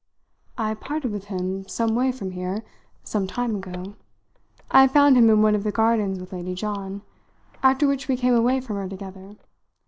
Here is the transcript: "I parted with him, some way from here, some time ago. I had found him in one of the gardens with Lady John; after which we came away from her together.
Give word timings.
"I 0.57 0.73
parted 0.73 1.11
with 1.11 1.25
him, 1.25 1.67
some 1.67 1.93
way 1.93 2.11
from 2.11 2.31
here, 2.31 2.63
some 3.03 3.27
time 3.27 3.57
ago. 3.57 3.93
I 4.71 4.81
had 4.81 4.89
found 4.89 5.15
him 5.15 5.29
in 5.29 5.43
one 5.43 5.53
of 5.53 5.63
the 5.63 5.71
gardens 5.71 6.19
with 6.19 6.33
Lady 6.33 6.55
John; 6.55 7.03
after 7.61 7.87
which 7.87 8.07
we 8.07 8.17
came 8.17 8.33
away 8.33 8.61
from 8.61 8.77
her 8.77 8.89
together. 8.89 9.35